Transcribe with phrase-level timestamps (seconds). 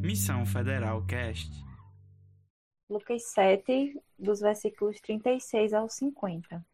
[0.00, 1.50] Missão Federal Cast.
[2.88, 6.64] Lucas 7, dos versículos 36 ao 50.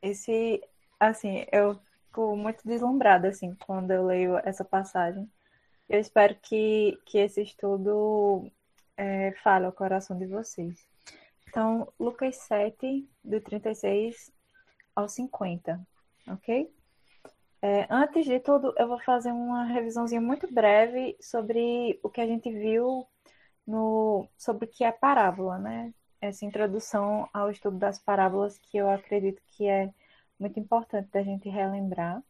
[0.00, 0.60] Esse,
[0.98, 5.30] assim, eu fico muito deslumbrada, assim, quando eu leio essa passagem.
[5.88, 8.50] Eu espero que, que esse estudo
[8.96, 10.88] é, fale ao coração de vocês.
[11.56, 14.30] Então, Lucas 7, do 36
[14.94, 15.80] ao 50,
[16.28, 16.70] ok?
[17.62, 22.26] É, antes de tudo, eu vou fazer uma revisãozinha muito breve sobre o que a
[22.26, 23.06] gente viu
[23.66, 25.94] no, sobre o que é parábola, né?
[26.20, 29.90] Essa introdução ao estudo das parábolas que eu acredito que é
[30.38, 32.22] muito importante da gente relembrar.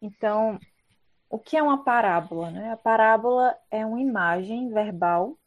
[0.00, 0.58] Então,
[1.28, 2.50] o que é uma parábola?
[2.50, 2.72] Né?
[2.72, 5.38] A parábola é uma imagem verbal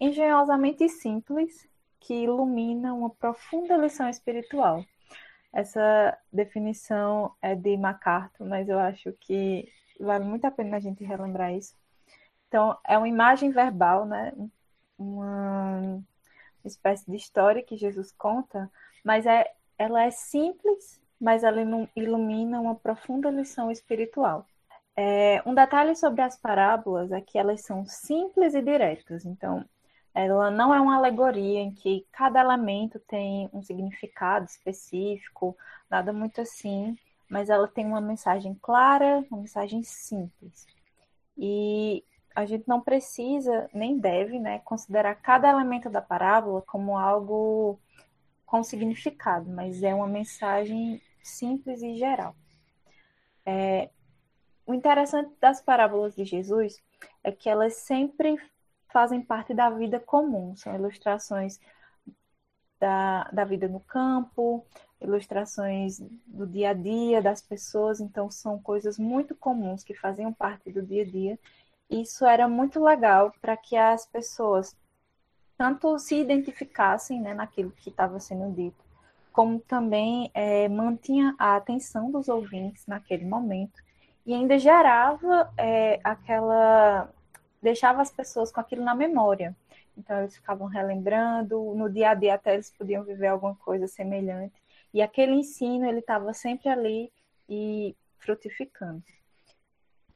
[0.00, 1.67] engenhosamente simples
[2.00, 4.84] que ilumina uma profunda lição espiritual.
[5.52, 9.68] Essa definição é de MacArthur, mas eu acho que
[9.98, 11.74] vale muito a pena a gente relembrar isso.
[12.48, 14.32] Então, é uma imagem verbal, né?
[14.98, 16.02] Uma
[16.64, 18.70] espécie de história que Jesus conta,
[19.04, 21.60] mas é, ela é simples, mas ela
[21.96, 24.46] ilumina uma profunda lição espiritual.
[24.96, 29.24] É, um detalhe sobre as parábolas é que elas são simples e diretas.
[29.24, 29.64] Então,
[30.26, 35.56] ela não é uma alegoria em que cada elemento tem um significado específico,
[35.88, 36.98] nada muito assim,
[37.30, 40.66] mas ela tem uma mensagem clara, uma mensagem simples.
[41.36, 42.02] E
[42.34, 47.78] a gente não precisa, nem deve, né, considerar cada elemento da parábola como algo
[48.44, 52.34] com significado, mas é uma mensagem simples e geral.
[53.46, 53.88] É,
[54.66, 56.82] o interessante das parábolas de Jesus
[57.22, 58.36] é que elas sempre
[58.92, 61.60] fazem parte da vida comum, são ilustrações
[62.80, 64.64] da, da vida no campo,
[65.00, 70.72] ilustrações do dia a dia das pessoas, então são coisas muito comuns que faziam parte
[70.72, 71.38] do dia a dia.
[71.90, 74.76] Isso era muito legal para que as pessoas
[75.56, 78.84] tanto se identificassem né, naquilo que estava sendo dito,
[79.32, 83.82] como também é, mantinha a atenção dos ouvintes naquele momento
[84.24, 87.10] e ainda gerava é, aquela
[87.62, 89.56] deixava as pessoas com aquilo na memória.
[89.96, 94.62] Então eles ficavam relembrando, no dia a dia até eles podiam viver alguma coisa semelhante.
[94.94, 97.12] E aquele ensino ele estava sempre ali
[97.48, 99.02] e frutificando.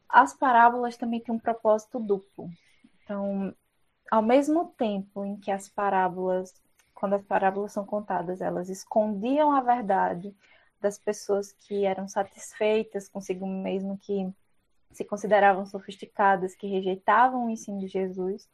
[0.09, 2.49] As parábolas também têm um propósito duplo.
[3.03, 3.55] Então,
[4.11, 6.55] ao mesmo tempo em que as parábolas,
[6.95, 10.35] quando as parábolas são contadas, elas escondiam a verdade
[10.81, 14.33] das pessoas que eram satisfeitas consigo mesmo, que
[14.93, 18.49] se consideravam sofisticadas, que rejeitavam o ensino de Jesus,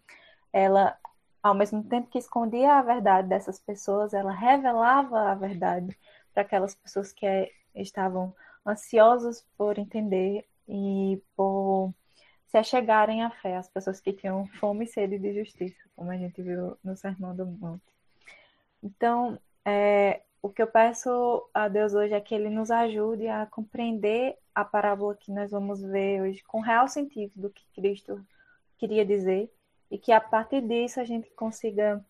[0.52, 0.96] ela,
[1.42, 5.96] ao mesmo tempo que escondia a verdade dessas pessoas, ela revelava a verdade
[6.32, 8.34] para aquelas pessoas que estavam
[8.66, 11.92] ansiosas por entender e por
[12.46, 16.16] se achegarem à fé, as pessoas que tinham fome e sede de justiça, como a
[16.16, 17.84] gente viu no Sermão do Monte.
[18.82, 23.46] Então, é, o que eu peço a Deus hoje é que Ele nos ajude a
[23.46, 28.24] compreender a parábola que nós vamos ver hoje com real sentido do que Cristo
[28.76, 29.50] queria dizer
[29.90, 32.04] e que a partir disso a gente consiga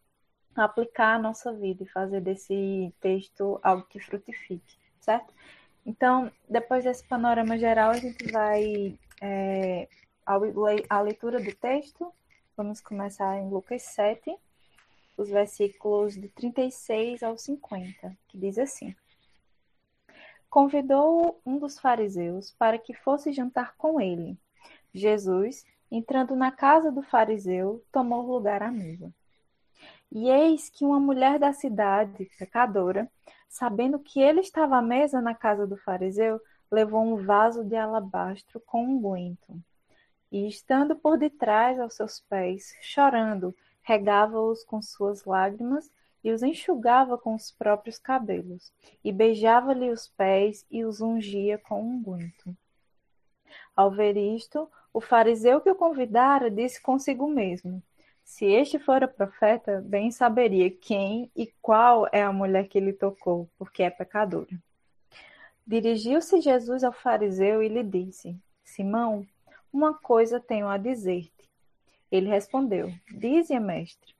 [0.54, 5.32] aplicar a nossa vida e fazer desse texto algo que frutifique, certo?
[5.86, 9.88] Então, depois desse panorama geral, a gente vai é,
[10.26, 12.12] a leitura do texto.
[12.56, 14.36] Vamos começar em Lucas 7
[15.18, 18.94] os versículos de 36 ao 50, que diz assim:
[20.48, 24.38] Convidou um dos fariseus para que fosse jantar com ele.
[24.94, 29.12] Jesus, entrando na casa do fariseu, tomou lugar à mesa.
[30.10, 33.10] E eis que uma mulher da cidade, pecadora,
[33.48, 36.40] sabendo que ele estava à mesa na casa do fariseu,
[36.70, 39.60] levou um vaso de alabastro com unguento.
[40.30, 43.54] E, estando por detrás aos seus pés, chorando,
[43.88, 45.90] regava-os com suas lágrimas
[46.22, 48.70] e os enxugava com os próprios cabelos,
[49.02, 52.54] e beijava-lhe os pés e os ungia com unguento.
[53.74, 57.82] Ao ver isto, o fariseu que o convidara disse consigo mesmo:
[58.22, 63.48] Se este fora profeta, bem saberia quem e qual é a mulher que lhe tocou,
[63.56, 64.62] porque é pecadora.
[65.66, 69.26] Dirigiu-se Jesus ao fariseu e lhe disse: Simão,
[69.72, 71.30] uma coisa tenho a dizer
[72.10, 74.14] ele respondeu: Dize, mestre.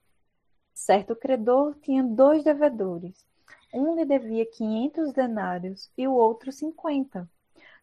[0.73, 3.27] Certo credor tinha dois devedores.
[3.73, 7.29] Um lhe devia quinhentos denários e o outro cinquenta.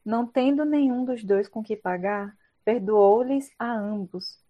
[0.05, 4.41] Não tendo nenhum dos dois com que pagar, perdoou-lhes a ambos.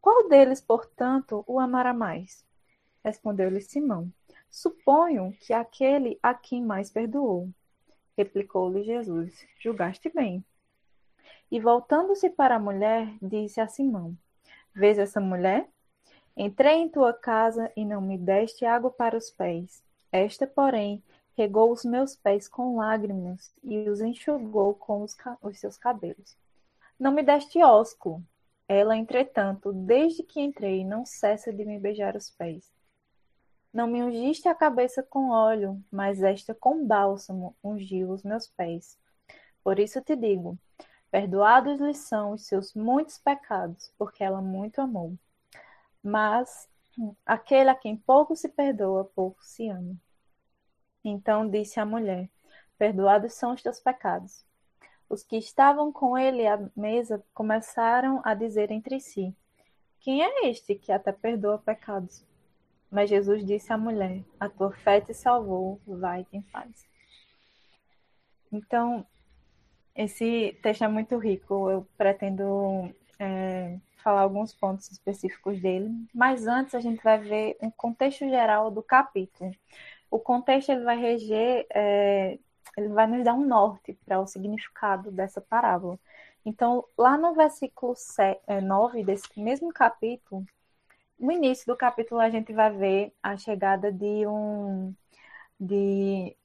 [0.00, 2.44] Qual deles, portanto, o amará mais?
[3.02, 4.12] Respondeu-lhe Simão.
[4.50, 7.50] Suponho que aquele a quem mais perdoou.
[8.16, 10.44] Replicou-lhe Jesus: Julgaste bem.
[11.50, 14.16] E voltando-se para a mulher, disse a Simão:
[14.74, 15.68] Vês essa mulher?
[16.36, 19.84] Entrei em tua casa e não me deste água para os pés.
[20.10, 21.02] Esta, porém,
[21.36, 26.36] regou os meus pés com lágrimas e os enxugou com os, os seus cabelos.
[26.98, 28.20] Não me deste ósculo.
[28.66, 32.72] Ela, entretanto, desde que entrei, não cessa de me beijar os pés.
[33.72, 38.98] Não me ungiste a cabeça com óleo, mas esta com bálsamo ungiu os meus pés.
[39.62, 40.58] Por isso te digo:
[41.14, 45.16] perdoados lhe são os seus muitos pecados, porque ela muito amou.
[46.02, 46.68] Mas
[47.24, 49.94] aquele a quem pouco se perdoa, pouco se ama.
[51.04, 52.28] Então disse a mulher:
[52.76, 54.44] Perdoados são os teus pecados.
[55.08, 59.32] Os que estavam com ele à mesa começaram a dizer entre si:
[60.00, 62.26] Quem é este que até perdoa pecados?
[62.90, 66.84] Mas Jesus disse à mulher: A tua fé te salvou, vai em paz.
[68.50, 69.06] Então,
[69.94, 71.70] esse texto é muito rico.
[71.70, 77.70] Eu pretendo é, falar alguns pontos específicos dele, mas antes a gente vai ver um
[77.70, 79.50] contexto geral do capítulo.
[80.10, 82.38] O contexto ele vai reger, é,
[82.76, 85.98] ele vai nos dar um norte para o significado dessa parábola.
[86.44, 87.94] Então, lá no versículo
[88.62, 90.44] 9 é, desse mesmo capítulo,
[91.18, 94.94] no início do capítulo a gente vai ver a chegada de um
[95.58, 96.36] de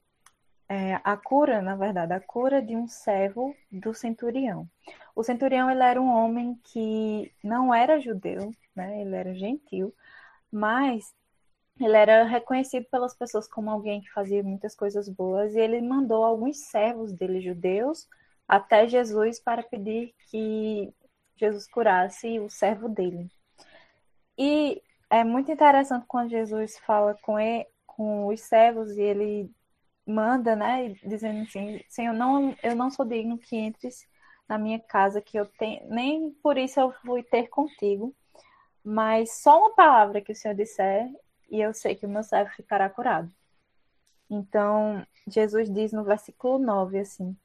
[0.70, 4.70] é, a cura, na verdade, a cura de um servo do centurião.
[5.16, 9.02] O centurião ele era um homem que não era judeu, né?
[9.02, 9.94] Ele era gentil,
[10.52, 11.12] mas
[11.80, 16.24] ele era reconhecido pelas pessoas como alguém que fazia muitas coisas boas e ele mandou
[16.24, 18.08] alguns servos dele judeus
[18.48, 20.94] até Jesus para pedir que
[21.36, 23.28] Jesus curasse o servo dele.
[24.38, 29.52] E é muito interessante quando Jesus fala com, ele, com os servos e ele
[30.10, 34.08] manda, né, dizendo assim, Senhor, não, eu não sou digno que entres
[34.48, 38.14] na minha casa, que eu tenho, nem por isso eu fui ter contigo,
[38.84, 41.08] mas só uma palavra que o Senhor disser
[41.50, 43.32] e eu sei que o meu servo ficará curado.
[44.30, 47.36] Então, Jesus diz no versículo 9 assim: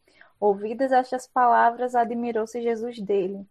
[0.40, 3.46] Ouvidas estas palavras, admirou-se Jesus dele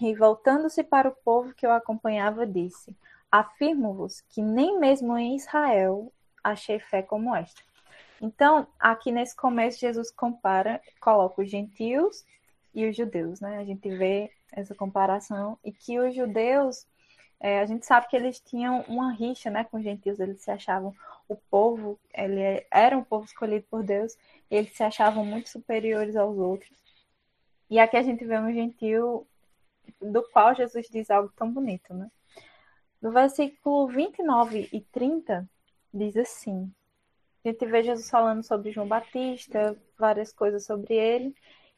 [0.00, 2.94] e voltando-se para o povo que o acompanhava, disse:
[3.30, 6.12] Afirmo-vos que nem mesmo em Israel
[6.42, 7.62] achei fé como esta.
[8.24, 12.24] Então, aqui nesse começo, Jesus compara, coloca os gentios
[12.74, 13.58] e os judeus, né?
[13.58, 16.86] A gente vê essa comparação e que os judeus,
[17.38, 20.50] é, a gente sabe que eles tinham uma rixa, né, com os gentios, eles se
[20.50, 20.94] achavam
[21.28, 24.16] o povo, ele era um povo escolhido por Deus,
[24.50, 26.72] eles se achavam muito superiores aos outros.
[27.68, 29.26] E aqui a gente vê um gentio
[30.00, 32.10] do qual Jesus diz algo tão bonito, né?
[33.02, 35.46] No versículo 29 e 30,
[35.92, 36.72] diz assim:
[37.44, 41.34] a gente vê Jesus falando sobre João Batista, várias coisas sobre ele,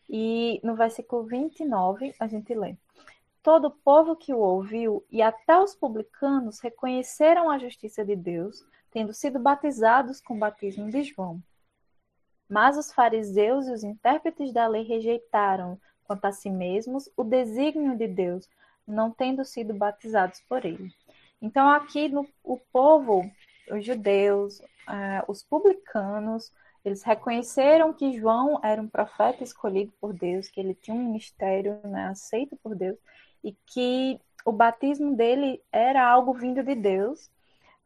[0.08, 2.76] e no versículo 29 a gente lê:
[3.42, 8.64] Todo o povo que o ouviu e até os publicanos reconheceram a justiça de Deus,
[8.92, 11.42] tendo sido batizados com o batismo de João.
[12.48, 17.96] Mas os fariseus e os intérpretes da lei rejeitaram, quanto a si mesmos o desígnio
[17.96, 18.48] de Deus,
[18.86, 20.94] não tendo sido batizados por ele.
[21.42, 23.28] Então, aqui no, o povo,
[23.70, 26.52] os judeus, uh, os publicanos,
[26.84, 31.81] eles reconheceram que João era um profeta escolhido por Deus, que ele tinha um ministério
[31.84, 32.96] né, aceito por Deus
[33.43, 37.31] e que o batismo dele era algo vindo de Deus,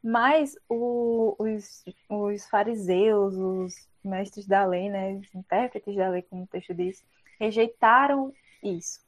[0.03, 6.45] mas o, os, os fariseus, os mestres da lei, né, os intérpretes da lei, como
[6.45, 7.03] o texto diz,
[7.39, 9.01] rejeitaram isso.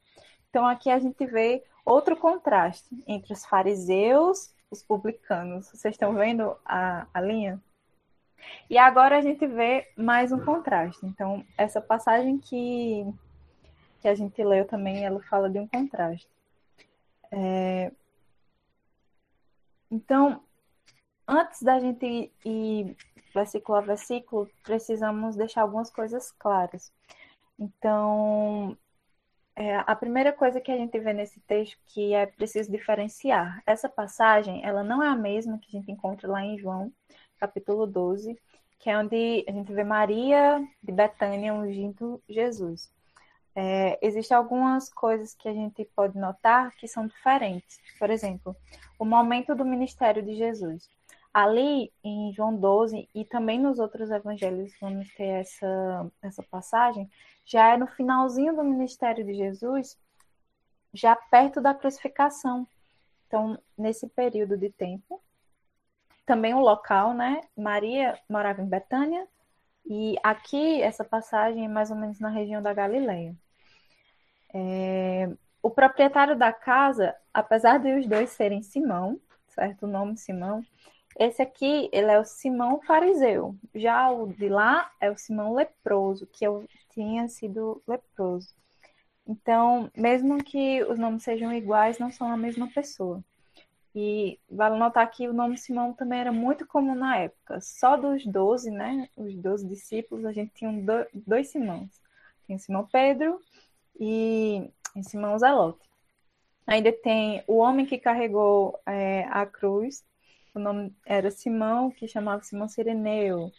[0.49, 5.69] Então aqui a gente vê outro contraste entre os fariseus e os publicanos.
[5.69, 7.61] Vocês estão vendo a, a linha?
[8.69, 11.05] E agora a gente vê mais um contraste.
[11.05, 13.07] Então, essa passagem que,
[14.01, 16.29] que a gente leu também, ela fala de um contraste.
[17.31, 17.93] É...
[19.91, 20.43] Então,
[21.27, 22.97] antes da gente ir
[23.35, 26.93] versículo a versículo, precisamos deixar algumas coisas claras.
[27.59, 28.77] Então,
[29.55, 33.63] é, a primeira coisa que a gente vê nesse texto que é preciso diferenciar.
[33.67, 36.93] Essa passagem, ela não é a mesma que a gente encontra lá em João,
[37.43, 38.39] capítulo 12,
[38.79, 42.89] que é onde a gente vê Maria de Betânia ungindo Jesus.
[43.53, 47.81] É, Existem algumas coisas que a gente pode notar que são diferentes.
[47.99, 48.55] Por exemplo,
[48.97, 50.89] o momento do ministério de Jesus.
[51.35, 57.11] Ali em João 12 e também nos outros evangelhos vamos ter essa, essa passagem,
[57.45, 59.99] já é no finalzinho do ministério de Jesus,
[60.95, 62.69] já perto da crucificação.
[63.27, 65.21] Então, nesse período de tempo,
[66.27, 67.41] também o local, né?
[67.57, 69.27] Maria morava em Betânia
[69.85, 73.35] e aqui essa passagem é mais ou menos na região da Galileia.
[74.55, 75.29] É,
[75.63, 79.85] o proprietário da casa, apesar de os dois serem Simão, certo?
[79.85, 80.63] O nome Simão,
[81.19, 83.55] esse aqui, ele é o Simão fariseu.
[83.75, 88.55] Já o de lá é o Simão leproso, que eu tinha sido leproso.
[89.27, 93.23] Então, mesmo que os nomes sejam iguais, não são a mesma pessoa.
[93.95, 97.61] E vale notar que o nome Simão também era muito comum na época.
[97.61, 99.09] Só dos doze, né?
[99.17, 100.73] Os doze discípulos, a gente tinha
[101.15, 102.01] dois Simãos.
[102.47, 103.39] Tinha Simão Pedro
[104.01, 104.71] e
[105.03, 105.93] Simão Zelote.
[106.67, 110.05] Ainda tem o homem que carregou é, a cruz,
[110.55, 113.51] o nome era Simão, que chamava Simão Sireneu.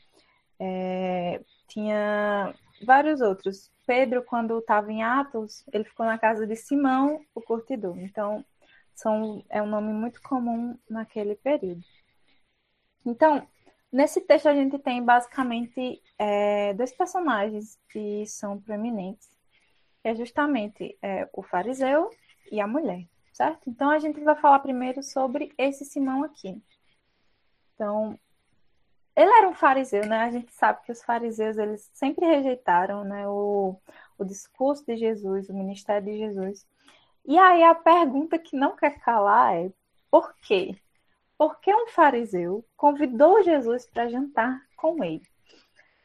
[0.59, 2.53] É, tinha
[2.85, 3.71] vários outros.
[3.85, 7.97] Pedro, quando estava em Atos, ele ficou na casa de Simão, o curtidor.
[7.97, 8.45] Então,
[8.95, 11.83] são, é um nome muito comum naquele período.
[13.05, 13.47] Então,
[13.91, 19.29] nesse texto a gente tem basicamente é, dois personagens que são proeminentes,
[20.01, 22.09] que é justamente é, o fariseu
[22.51, 23.69] e a mulher, certo?
[23.69, 26.61] Então a gente vai falar primeiro sobre esse Simão aqui.
[27.73, 28.17] Então,
[29.15, 30.21] ele era um fariseu, né?
[30.21, 33.79] A gente sabe que os fariseus eles sempre rejeitaram, né, o,
[34.17, 36.65] o discurso de Jesus, o ministério de Jesus.
[37.25, 39.71] E aí a pergunta que não quer calar é:
[40.11, 40.75] por quê?
[41.37, 45.27] Por que um fariseu convidou Jesus para jantar com ele?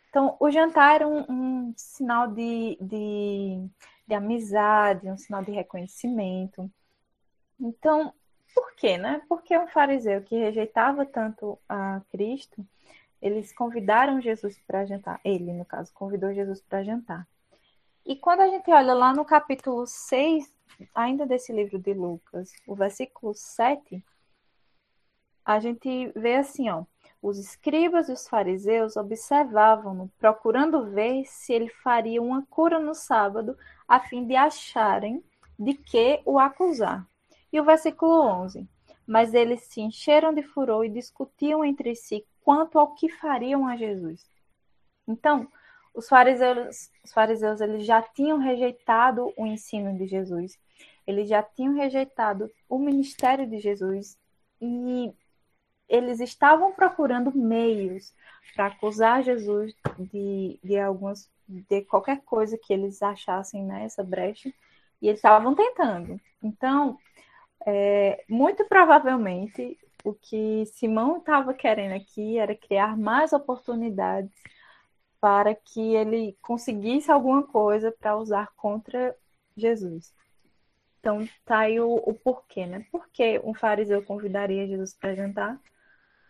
[0.08, 3.68] Então, o jantar era um, um sinal de, de,
[4.06, 6.70] de, amizade, um sinal de reconhecimento.
[7.60, 8.12] Então,
[8.54, 9.22] por quê, né?
[9.28, 12.66] Porque um fariseu que rejeitava tanto a Cristo,
[13.20, 15.20] eles convidaram Jesus para jantar.
[15.24, 17.26] Ele, no caso, convidou Jesus para jantar.
[18.08, 20.50] E quando a gente olha lá no capítulo 6
[20.94, 24.02] ainda desse livro de Lucas, o versículo 7,
[25.44, 26.86] a gente vê assim, ó.
[27.20, 33.54] Os escribas e os fariseus observavam-no, procurando ver se ele faria uma cura no sábado,
[33.86, 35.22] a fim de acharem
[35.58, 37.06] de que o acusar.
[37.52, 38.66] E o versículo 11.
[39.06, 43.76] Mas eles se encheram de furor e discutiam entre si quanto ao que fariam a
[43.76, 44.24] Jesus.
[45.06, 45.46] Então,
[45.94, 50.58] os fariseus, os fariseus eles já tinham rejeitado o ensino de Jesus.
[51.06, 54.18] Eles já tinham rejeitado o ministério de Jesus.
[54.60, 55.12] E
[55.88, 58.12] eles estavam procurando meios
[58.54, 64.52] para acusar Jesus de, de algumas de qualquer coisa que eles achassem nessa né, brecha.
[65.00, 66.20] E eles estavam tentando.
[66.42, 66.98] Então,
[67.66, 74.30] é, muito provavelmente o que Simão estava querendo aqui era criar mais oportunidades
[75.20, 79.16] para que ele conseguisse alguma coisa para usar contra
[79.56, 80.14] Jesus.
[81.00, 82.86] Então, tá aí o, o porquê, né?
[82.90, 85.60] Por que um fariseu convidaria Jesus para jantar?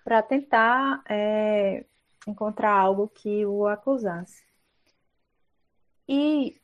[0.04, 1.84] Para tentar é,
[2.26, 4.42] encontrar algo que o acusasse.
[6.06, 6.56] E,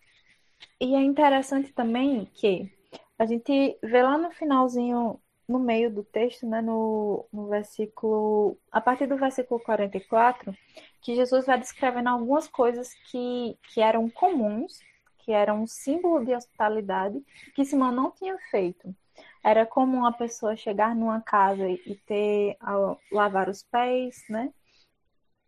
[0.80, 2.72] e é interessante também que
[3.18, 8.80] a gente vê lá no finalzinho, no meio do texto, né, no, no versículo, a
[8.80, 10.56] partir do versículo 44,
[11.02, 14.80] que Jesus vai descrevendo algumas coisas que, que eram comuns
[15.24, 17.20] que era um símbolo de hospitalidade
[17.54, 18.94] que Simão não tinha feito.
[19.42, 24.52] Era comum uma pessoa chegar numa casa e ter a lavar os pés, né?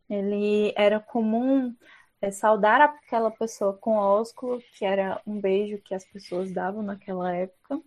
[0.09, 1.75] Ele era comum
[2.23, 7.35] é, saudar aquela pessoa com ósculo, que era um beijo que as pessoas davam naquela
[7.35, 7.81] época.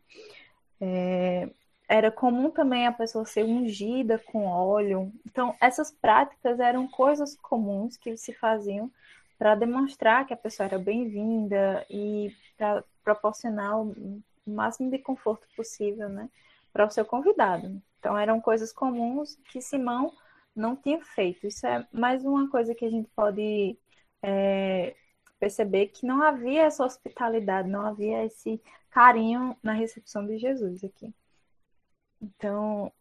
[0.79, 1.49] É,
[1.89, 5.11] era comum também a pessoa ser ungida com óleo.
[5.25, 8.91] Então, essas práticas eram coisas comuns que se faziam
[9.39, 16.07] para demonstrar que a pessoa era bem-vinda e para proporcionar o máximo de conforto possível,
[16.09, 16.29] né,
[16.71, 17.81] para o seu convidado.
[17.97, 20.13] Então eram coisas comuns que Simão
[20.55, 21.47] não tinha feito.
[21.47, 23.75] Isso é mais uma coisa que a gente pode
[24.21, 24.95] é,
[25.39, 31.11] perceber que não havia essa hospitalidade, não havia esse carinho na recepção de Jesus aqui.
[32.21, 32.91] Então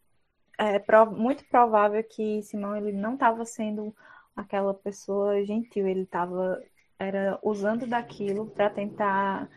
[0.57, 3.95] é muito provável que Simão ele não estava sendo
[4.35, 6.61] aquela pessoa gentil, ele estava
[6.97, 9.49] era usando daquilo para tentar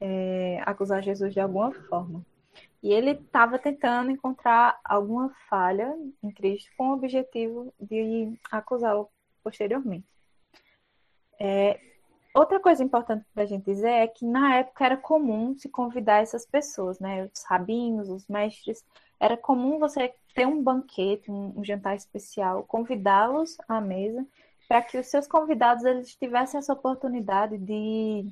[0.00, 2.24] é, acusar Jesus de alguma forma.
[2.82, 9.10] E ele estava tentando encontrar alguma falha em Cristo com o objetivo de acusá-lo
[9.42, 10.06] posteriormente.
[11.38, 11.78] É,
[12.34, 16.22] outra coisa importante para a gente dizer é que na época era comum se convidar
[16.22, 17.24] essas pessoas, né?
[17.24, 18.82] Os rabinos, os mestres,
[19.18, 24.26] era comum você ter um banquete, um, um jantar especial, convidá-los à mesa
[24.68, 28.26] para que os seus convidados eles tivessem essa oportunidade de,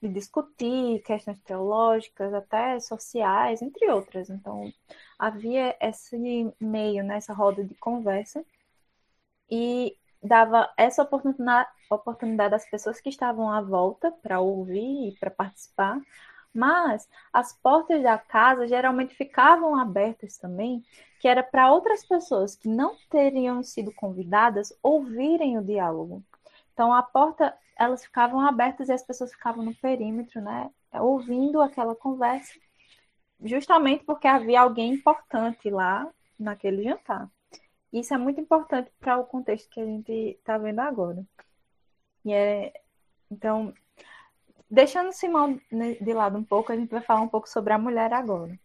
[0.00, 4.30] de discutir questões teológicas, até sociais, entre outras.
[4.30, 4.72] Então,
[5.18, 6.16] havia esse
[6.58, 8.44] meio, né, roda de conversa,
[9.50, 15.30] e dava essa oportunidade, oportunidade às pessoas que estavam à volta para ouvir e para
[15.30, 16.00] participar,
[16.54, 20.84] mas as portas da casa geralmente ficavam abertas também,
[21.18, 26.22] que era para outras pessoas que não teriam sido convidadas ouvirem o diálogo.
[26.72, 31.94] Então a porta, elas ficavam abertas e as pessoas ficavam no perímetro, né, ouvindo aquela
[31.94, 32.52] conversa,
[33.42, 36.08] justamente porque havia alguém importante lá
[36.38, 37.28] naquele jantar.
[37.92, 41.24] Isso é muito importante para o contexto que a gente está vendo agora.
[42.24, 42.72] E é,
[43.30, 43.72] então,
[44.70, 48.12] deixando Simão de lado um pouco, a gente vai falar um pouco sobre a mulher
[48.12, 48.58] agora.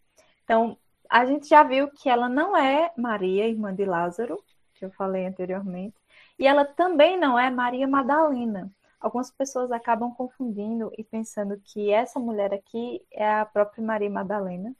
[0.43, 0.77] Então,
[1.09, 4.43] a gente já viu que ela não é Maria, irmã de Lázaro,
[4.75, 5.95] que eu falei anteriormente,
[6.37, 8.71] e ela também não é Maria Madalena.
[8.99, 14.75] Algumas pessoas acabam confundindo e pensando que essa mulher aqui é a própria Maria Madalena,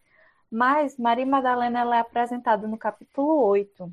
[0.52, 3.92] mas Maria Madalena ela é apresentada no capítulo 8,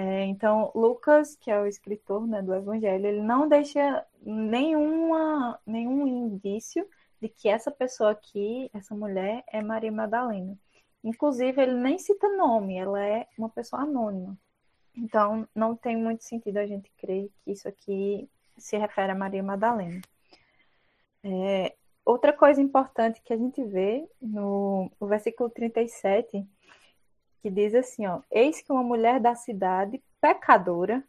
[0.00, 6.06] é, então, Lucas, que é o escritor né, do Evangelho, ele não deixa nenhuma, nenhum
[6.06, 6.88] indício
[7.20, 10.58] de que essa pessoa aqui, essa mulher, é Maria Madalena.
[11.04, 14.38] Inclusive, ele nem cita nome, ela é uma pessoa anônima.
[14.96, 18.26] Então, não tem muito sentido a gente crer que isso aqui
[18.56, 20.00] se refere a Maria Madalena.
[21.22, 21.74] É,
[22.06, 26.48] outra coisa importante que a gente vê no, no versículo 37
[27.42, 31.02] que diz assim, ó: Eis que uma mulher da cidade, pecadora,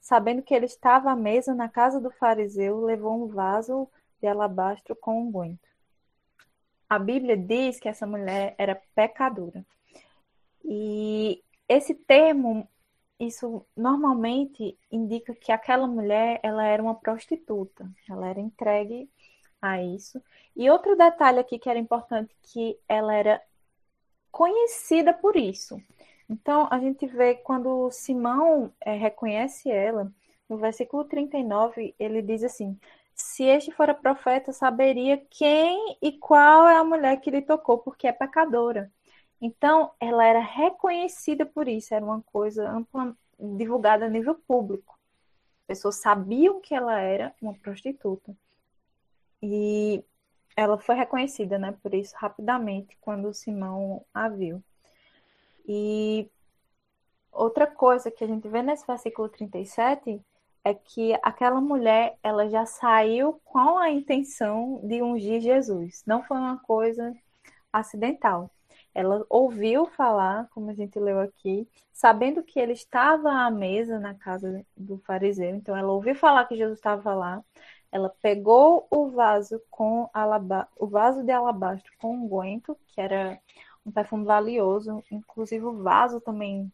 [0.00, 3.88] sabendo que ele estava à mesa na casa do fariseu, levou um vaso
[4.20, 5.68] de alabastro com unguento.
[6.88, 9.64] A Bíblia diz que essa mulher era pecadora.
[10.64, 12.68] E esse termo,
[13.18, 17.88] isso normalmente indica que aquela mulher, ela era uma prostituta.
[18.08, 19.08] Ela era entregue
[19.62, 20.20] a isso.
[20.56, 23.40] E outro detalhe aqui que era importante que ela era
[24.30, 25.80] conhecida por isso.
[26.28, 30.12] Então, a gente vê quando Simão é, reconhece ela,
[30.48, 32.78] no versículo 39, ele diz assim:
[33.14, 38.06] Se este fora profeta, saberia quem e qual é a mulher que lhe tocou, porque
[38.06, 38.92] é pecadora.
[39.40, 44.98] Então, ela era reconhecida por isso, era uma coisa ampla, divulgada a nível público.
[45.62, 48.36] As pessoas sabiam que ela era uma prostituta.
[49.42, 50.04] E
[50.56, 54.62] ela foi reconhecida, né, por isso rapidamente quando Simão a viu.
[55.66, 56.28] E
[57.32, 60.20] outra coisa que a gente vê nesse versículo 37
[60.64, 66.02] é que aquela mulher, ela já saiu com a intenção de ungir Jesus.
[66.06, 67.14] Não foi uma coisa
[67.72, 68.50] acidental.
[68.94, 74.14] Ela ouviu falar, como a gente leu aqui, sabendo que ele estava à mesa na
[74.14, 75.54] casa do fariseu.
[75.54, 77.42] Então, ela ouviu falar que Jesus estava lá.
[77.92, 80.68] Ela pegou o vaso com alaba...
[80.76, 83.38] o vaso de alabastro com unguento, que era
[83.84, 86.72] um perfume valioso, inclusive o vaso também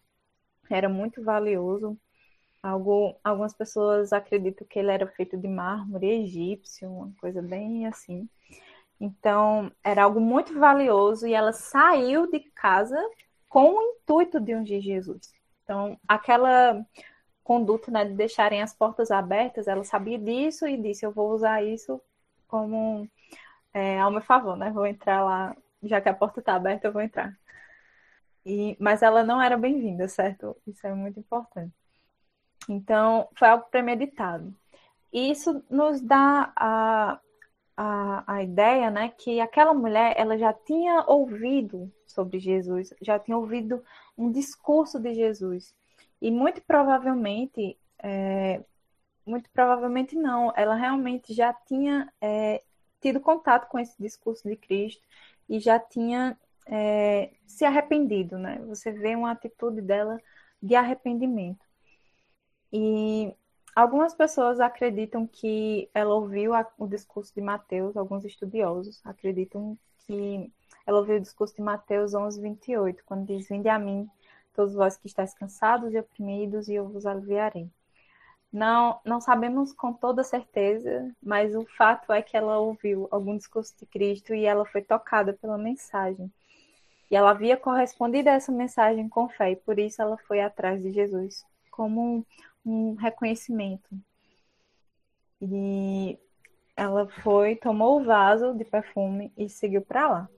[0.68, 1.96] era muito valioso.
[2.62, 8.29] Algo, algumas pessoas acreditam que ele era feito de mármore egípcio, uma coisa bem assim.
[9.00, 12.98] Então, era algo muito valioso e ela saiu de casa
[13.48, 15.33] com o intuito de ungir Jesus.
[15.62, 16.85] Então, aquela
[17.46, 21.62] conduta né, de deixarem as portas abertas, ela sabia disso e disse: Eu vou usar
[21.62, 22.00] isso
[22.48, 23.09] como
[23.72, 24.70] é, ao meu favor, né?
[24.72, 27.38] Vou entrar lá, já que a porta está aberta, eu vou entrar.
[28.44, 30.56] E, mas ela não era bem-vinda, certo?
[30.66, 31.72] Isso é muito importante.
[32.68, 34.52] Então, foi algo premeditado.
[35.12, 37.20] E isso nos dá a,
[37.76, 43.37] a, a ideia, né, que aquela mulher, ela já tinha ouvido sobre Jesus, já tinha
[43.37, 43.85] ouvido
[44.18, 45.74] um discurso de Jesus.
[46.20, 48.62] E muito provavelmente, é,
[49.26, 52.62] muito provavelmente não, ela realmente já tinha é,
[53.00, 55.02] tido contato com esse discurso de Cristo
[55.48, 58.59] e já tinha é, se arrependido, né?
[58.66, 60.20] Você vê uma atitude dela
[60.61, 61.64] de arrependimento.
[62.72, 63.35] E
[63.74, 70.52] algumas pessoas acreditam que ela ouviu a, o discurso de Mateus, alguns estudiosos acreditam que
[70.87, 74.09] ela ouviu o discurso de Mateus 11, 28, quando diz: Vinde a mim,
[74.57, 77.71] todos vós que estáis cansados e oprimidos, e eu vos aliviarei.
[78.53, 83.75] Não, não sabemos com toda certeza, mas o fato é que ela ouviu algum discurso
[83.79, 86.33] de Cristo e ela foi tocada pela mensagem.
[87.11, 90.83] E ela havia correspondido a essa mensagem com fé, e por isso ela foi atrás
[90.83, 92.25] de Jesus, como um,
[92.64, 93.88] um reconhecimento.
[95.40, 96.19] E
[96.77, 100.29] ela foi, tomou o vaso de perfume e seguiu para lá.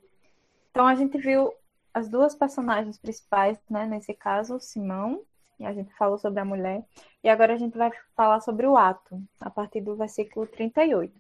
[0.71, 1.53] Então a gente viu
[1.99, 3.85] as duas personagens principais, né?
[3.85, 5.23] Nesse caso, Simão,
[5.59, 6.85] e a gente falou sobre a mulher.
[7.23, 11.13] E agora a gente vai falar sobre o ato, a partir do versículo 38.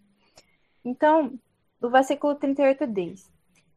[0.84, 1.38] Então,
[1.82, 3.28] o versículo 38 diz: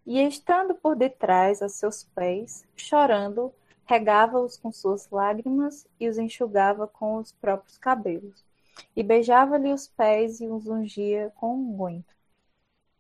[0.06, 3.52] E estando por detrás a seus pés, chorando,
[3.86, 8.46] regava-os com suas lágrimas e os enxugava com os próprios cabelos.
[8.96, 12.16] E beijava-lhe os pés e os ungia com um unguento.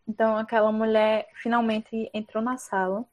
[0.07, 3.05] Então aquela mulher finalmente entrou na sala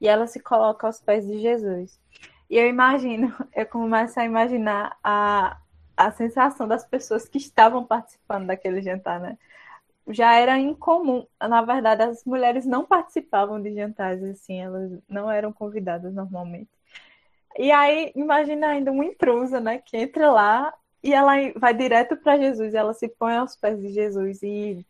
[0.00, 2.00] e ela se coloca aos pés de Jesus.
[2.48, 5.58] E eu imagino, eu começo a imaginar a,
[5.96, 9.38] a sensação das pessoas que estavam participando daquele jantar, né?
[10.08, 15.52] Já era incomum, na verdade, as mulheres não participavam de jantares assim, elas não eram
[15.52, 16.70] convidadas normalmente.
[17.58, 22.36] E aí, imagina ainda uma intrusa, né, que entra lá e ela vai direto para
[22.36, 24.86] Jesus, ela se põe aos pés de Jesus e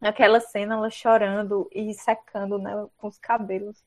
[0.00, 3.82] aquela cena ela chorando e secando, né, com os cabelos.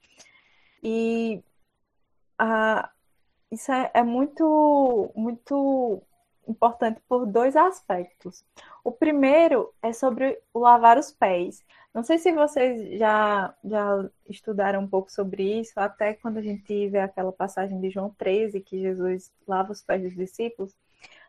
[0.83, 1.41] E
[3.51, 6.01] isso é, é muito, muito
[6.47, 8.43] importante por dois aspectos.
[8.83, 11.63] O primeiro é sobre o lavar os pés.
[11.93, 16.89] Não sei se vocês já, já estudaram um pouco sobre isso, até quando a gente
[16.89, 20.75] vê aquela passagem de João 13, que Jesus lava os pés dos discípulos,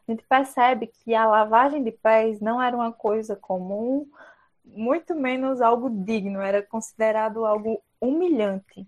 [0.08, 4.08] a gente percebe que a lavagem de pés não era uma coisa comum,
[4.64, 8.86] muito menos algo digno, era considerado algo humilhante.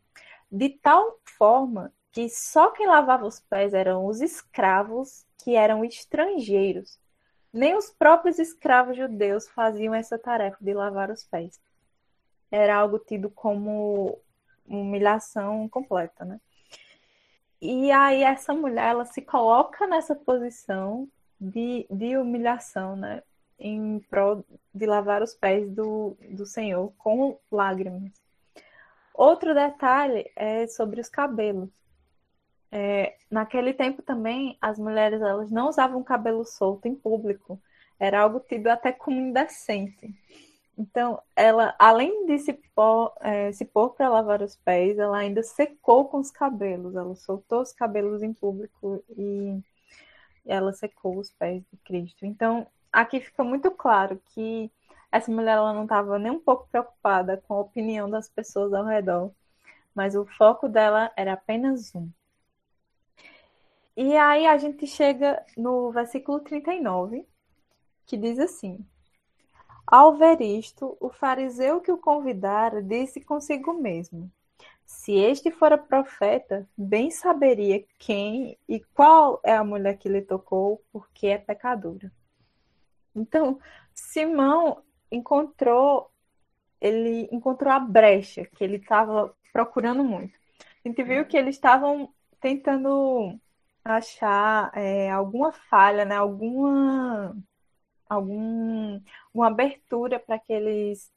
[0.51, 6.99] De tal forma que só quem lavava os pés eram os escravos que eram estrangeiros.
[7.53, 11.61] Nem os próprios escravos judeus faziam essa tarefa de lavar os pés.
[12.51, 14.19] Era algo tido como
[14.67, 16.41] humilhação completa, né?
[17.61, 21.09] E aí essa mulher, ela se coloca nessa posição
[21.41, 23.23] de, de humilhação, né?
[23.59, 28.13] Em prol de lavar os pés do, do Senhor com lágrimas.
[29.17, 31.71] Outro detalhe é sobre os cabelos.
[32.71, 37.59] É, naquele tempo também, as mulheres elas não usavam cabelo solto em público.
[37.99, 40.15] Era algo tido até como indecente.
[40.77, 45.43] Então, ela, além de se pôr, é, se pôr para lavar os pés, ela ainda
[45.43, 46.95] secou com os cabelos.
[46.95, 49.59] Ela soltou os cabelos em público e
[50.45, 52.27] ela secou os pés de Cristo.
[52.27, 54.71] Então, aqui fica muito claro que
[55.17, 58.85] essa mulher ela não estava nem um pouco preocupada com a opinião das pessoas ao
[58.85, 59.33] redor,
[59.95, 62.11] mas o foco dela era apenas um,
[63.97, 67.27] e aí a gente chega no versículo 39,
[68.05, 68.85] que diz assim:
[69.87, 74.31] Ao ver isto, o fariseu que o convidara disse consigo mesmo:
[74.85, 80.83] Se este fora profeta, bem saberia quem e qual é a mulher que lhe tocou,
[80.93, 82.13] porque é pecadora.
[83.15, 83.59] Então,
[83.95, 86.11] Simão encontrou
[86.81, 90.39] ele encontrou a brecha que ele estava procurando muito.
[90.85, 93.39] A gente viu que eles estavam tentando
[93.85, 96.17] achar é, alguma falha, né?
[96.17, 97.37] Alguma,
[98.09, 99.01] algum,
[99.33, 101.11] uma abertura para que eles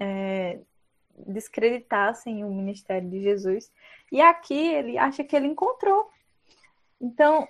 [0.00, 0.60] é,
[1.26, 3.70] descreditassem o ministério de Jesus.
[4.10, 6.10] E aqui ele acha que ele encontrou.
[7.00, 7.46] Então,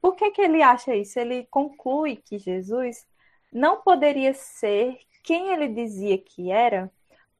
[0.00, 1.18] por que, que ele acha isso?
[1.18, 3.06] Ele conclui que Jesus
[3.52, 6.90] não poderia ser quem ele dizia que era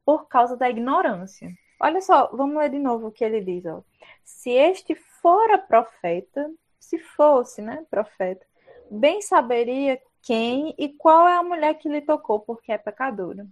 [0.05, 1.51] por causa da ignorância.
[1.79, 3.65] Olha só, vamos ler de novo o que ele diz.
[3.65, 3.81] Ó.
[4.23, 8.45] Se este fora profeta, se fosse, né, profeta,
[8.89, 13.47] bem saberia quem e qual é a mulher que lhe tocou, porque é pecadora.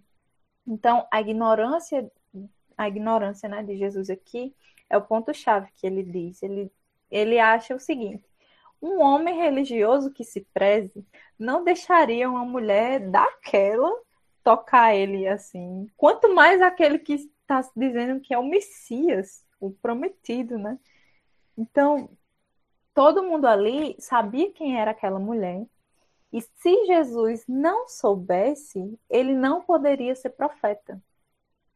[0.66, 2.12] Então, a ignorância,
[2.78, 4.54] a ignorância, né, de Jesus aqui
[4.90, 6.44] é o ponto chave que ele diz.
[6.44, 6.72] Ele
[7.10, 8.24] ele acha o seguinte:
[8.82, 11.06] um homem religioso que se preze
[11.38, 13.92] não deixaria uma mulher daquela
[14.44, 15.88] tocar ele assim.
[15.98, 20.80] Quanto mais aquele que está dizendo que é o Messias, o prometido, né?
[21.58, 22.10] Então,
[22.94, 25.66] todo mundo ali sabia quem era aquela mulher.
[26.32, 31.02] E se Jesus não soubesse, ele não poderia ser profeta.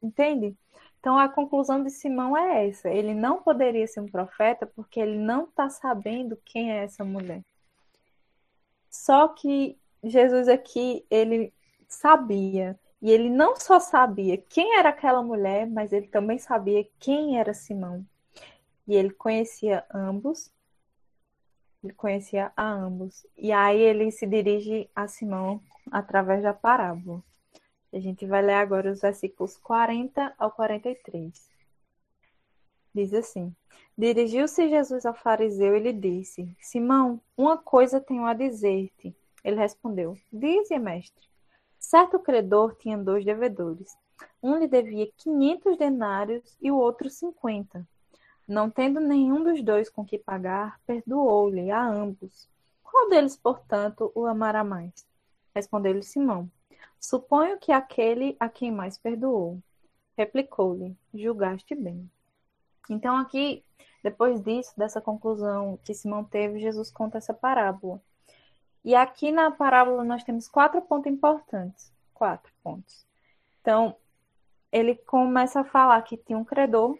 [0.02, 0.56] Entende?
[1.02, 5.18] Então a conclusão de Simão é essa: ele não poderia ser um profeta porque ele
[5.18, 7.44] não está sabendo quem é essa mulher.
[8.90, 11.54] Só que Jesus aqui, ele
[11.88, 12.80] sabia.
[13.02, 17.52] E ele não só sabia quem era aquela mulher, mas ele também sabia quem era
[17.52, 18.06] Simão
[18.92, 20.52] e ele conhecia ambos.
[21.82, 23.26] Ele conhecia a ambos.
[23.38, 25.62] E aí ele se dirige a Simão
[25.92, 27.24] através da parábola.
[27.93, 31.49] A gente vai ler agora os versículos 40 ao 43.
[32.93, 33.54] Diz assim:
[33.97, 39.15] Dirigiu-se Jesus ao fariseu e lhe disse: Simão, uma coisa tenho a dizer-te.
[39.43, 41.27] Ele respondeu: Dize, mestre.
[41.77, 43.95] Certo credor tinha dois devedores.
[44.41, 47.86] Um lhe devia quinhentos denários e o outro cinquenta.
[48.47, 52.47] Não tendo nenhum dos dois com que pagar, perdoou-lhe a ambos.
[52.84, 55.06] Qual deles, portanto, o amará mais?
[55.56, 56.49] Respondeu-lhe Simão.
[57.02, 59.60] Suponho que aquele a quem mais perdoou.
[60.16, 62.10] replicou-lhe: Julgaste bem.
[62.88, 63.66] Então, aqui,
[64.04, 68.00] depois disso, dessa conclusão que Simão teve, Jesus conta essa parábola.
[68.86, 71.92] E aqui na parábola nós temos quatro pontos importantes.
[72.14, 73.06] Quatro pontos.
[73.62, 73.96] Então,
[74.72, 76.98] ele começa a falar que tinha um credor,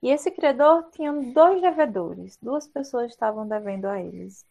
[0.00, 4.46] e esse credor tinha dois devedores, duas pessoas estavam devendo a eles.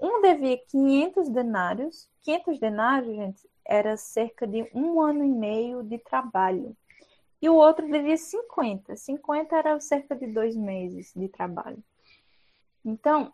[0.00, 5.98] Um devia 500 denários, 500 denários, gente, era cerca de um ano e meio de
[5.98, 6.76] trabalho.
[7.40, 11.82] E o outro devia 50, 50 era cerca de dois meses de trabalho.
[12.84, 13.32] Então,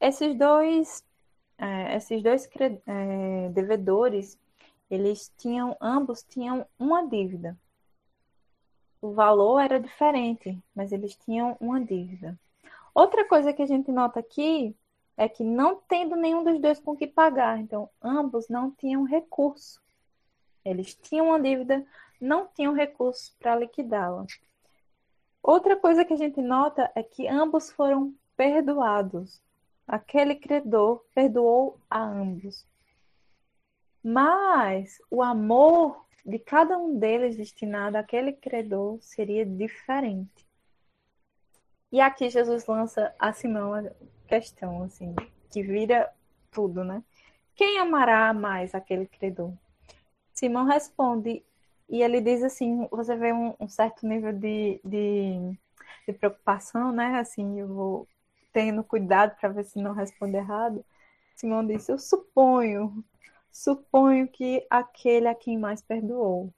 [0.00, 1.04] esses dois,
[1.56, 2.48] é, esses dois
[2.86, 4.38] é, devedores,
[4.90, 7.56] eles tinham, ambos tinham uma dívida
[9.02, 12.38] o valor era diferente, mas eles tinham uma dívida.
[12.94, 14.76] Outra coisa que a gente nota aqui
[15.22, 19.80] é que não tendo nenhum dos dois com que pagar, então ambos não tinham recurso.
[20.64, 21.86] Eles tinham uma dívida,
[22.20, 24.26] não tinham recurso para liquidá-la.
[25.40, 29.40] Outra coisa que a gente nota é que ambos foram perdoados.
[29.86, 32.66] Aquele credor perdoou a ambos.
[34.02, 40.44] Mas o amor de cada um deles destinado àquele credor seria diferente.
[41.92, 43.72] E aqui Jesus lança a Simão
[44.32, 45.14] questão, assim,
[45.50, 46.10] que vira
[46.50, 47.02] tudo, né?
[47.54, 49.52] Quem amará mais aquele credor?
[50.32, 51.44] Simão responde,
[51.88, 55.58] e ele diz assim: você vê um, um certo nível de, de,
[56.08, 57.18] de, preocupação, né?
[57.20, 58.08] Assim, eu vou
[58.52, 60.84] tendo cuidado para ver se não responde errado.
[61.36, 63.04] Simão disse: Eu suponho
[63.52, 66.50] suponho que aquele a quem mais perdoou.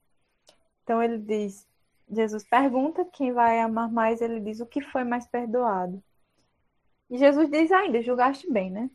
[0.84, 1.66] Então ele diz,
[2.08, 6.00] Jesus pergunta quem vai amar mais, ele diz o que foi mais perdoado.
[7.10, 8.90] E Jesus diz ainda, julgaste bem, né?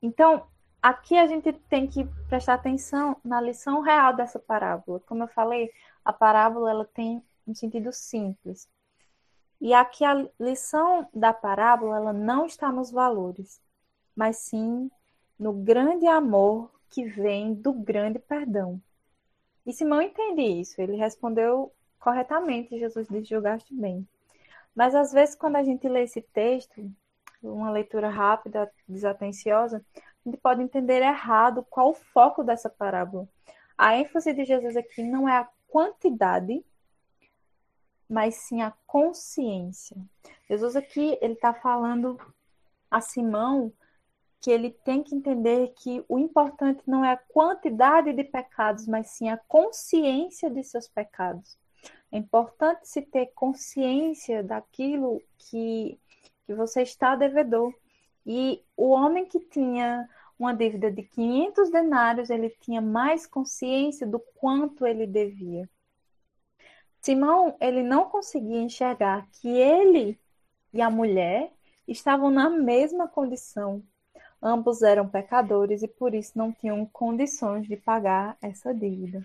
[0.00, 0.46] Então,
[0.82, 5.00] aqui a gente tem que prestar atenção na lição real dessa parábola.
[5.00, 5.70] Como eu falei,
[6.04, 8.68] a parábola ela tem um sentido simples.
[9.60, 13.60] E aqui a lição da parábola ela não está nos valores,
[14.14, 14.90] mas sim
[15.38, 18.80] no grande amor que vem do grande perdão.
[19.66, 24.06] E Simão entende isso, ele respondeu corretamente, Jesus disse: julgaste bem.
[24.74, 26.90] Mas às vezes, quando a gente lê esse texto,
[27.44, 33.28] uma leitura rápida, desatenciosa, a gente pode entender errado qual o foco dessa parábola.
[33.76, 36.64] A ênfase de Jesus aqui não é a quantidade,
[38.08, 39.96] mas sim a consciência.
[40.48, 42.18] Jesus aqui ele está falando
[42.90, 43.72] a Simão
[44.40, 49.08] que ele tem que entender que o importante não é a quantidade de pecados, mas
[49.08, 51.58] sim a consciência de seus pecados.
[52.12, 55.98] É importante se ter consciência daquilo que,
[56.46, 57.72] que você está devedor.
[58.26, 64.18] E o homem que tinha uma dívida de 500 denários, ele tinha mais consciência do
[64.18, 65.68] quanto ele devia.
[67.00, 70.18] Simão, ele não conseguia enxergar que ele
[70.72, 71.52] e a mulher
[71.86, 73.82] estavam na mesma condição
[74.46, 79.24] Ambos eram pecadores e por isso não tinham condições de pagar essa dívida.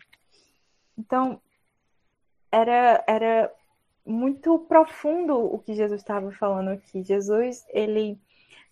[0.98, 1.42] Então,
[2.50, 3.54] era, era
[4.10, 7.04] muito profundo o que Jesus estava falando aqui.
[7.04, 8.20] Jesus, ele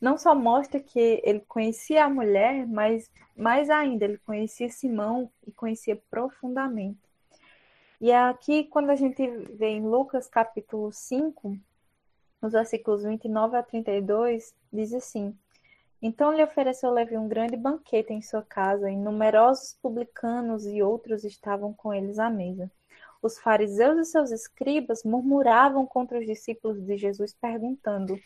[0.01, 5.51] não só mostra que ele conhecia a mulher, mas mais ainda, ele conhecia Simão e
[5.51, 6.99] conhecia profundamente.
[7.99, 11.57] E aqui, quando a gente vê em Lucas capítulo 5,
[12.41, 15.35] nos versículos 29 a 32, diz assim:
[16.01, 21.23] então lhe ofereceu Levi um grande banquete em sua casa, e numerosos publicanos e outros
[21.23, 22.71] estavam com eles à mesa.
[23.21, 28.19] Os fariseus e seus escribas murmuravam contra os discípulos de Jesus, perguntando: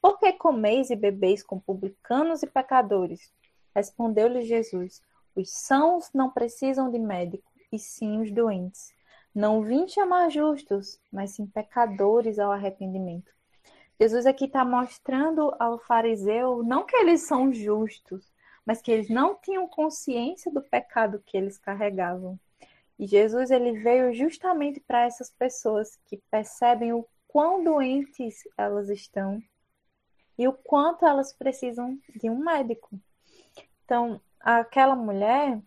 [0.00, 3.32] Por que comeis e bebeis com publicanos e pecadores?
[3.74, 5.02] Respondeu-lhe Jesus:
[5.34, 8.94] Os sãos não precisam de médico, e sim os doentes.
[9.34, 13.30] Não vim chamar justos, mas sim pecadores ao arrependimento.
[14.00, 18.32] Jesus aqui está mostrando ao fariseu não que eles são justos,
[18.64, 22.38] mas que eles não tinham consciência do pecado que eles carregavam.
[22.98, 29.42] E Jesus ele veio justamente para essas pessoas que percebem o quão doentes elas estão
[30.38, 32.98] e o quanto elas precisam de um médico.
[33.84, 35.60] Então, aquela mulher,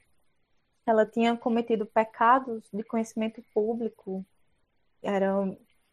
[0.86, 4.26] ela tinha cometido pecados de conhecimento público,
[5.02, 5.34] era